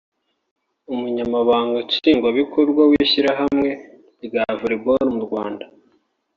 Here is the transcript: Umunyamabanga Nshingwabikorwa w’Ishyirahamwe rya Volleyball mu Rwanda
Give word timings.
Umunyamabanga 0.93 1.77
Nshingwabikorwa 1.87 2.81
w’Ishyirahamwe 2.89 3.69
rya 4.25 4.45
Volleyball 4.59 5.05
mu 5.13 5.21
Rwanda 5.25 5.65